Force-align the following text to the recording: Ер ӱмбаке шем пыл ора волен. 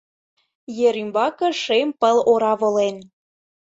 Ер 0.87 0.95
ӱмбаке 1.01 1.49
шем 1.63 1.89
пыл 1.99 2.17
ора 2.31 2.53
волен. 2.59 2.97